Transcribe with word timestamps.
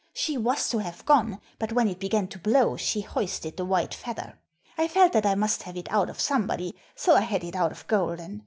She 0.15 0.35
was 0.35 0.67
to 0.69 0.79
have 0.79 1.05
gone, 1.05 1.39
but 1.59 1.73
when 1.73 1.87
it 1.87 1.99
began 1.99 2.27
to 2.29 2.39
blow 2.39 2.75
she 2.75 3.01
hoisted 3.01 3.55
the 3.55 3.65
white 3.65 3.93
feather. 3.93 4.39
I 4.75 4.87
felt 4.87 5.13
that 5.13 5.27
I 5.27 5.35
must 5.35 5.61
have 5.61 5.77
it 5.77 5.91
out 5.91 6.09
of 6.09 6.19
somebody, 6.19 6.73
so 6.95 7.13
I 7.15 7.21
had 7.21 7.43
it 7.43 7.55
out 7.55 7.71
of 7.71 7.85
Golden. 7.85 8.39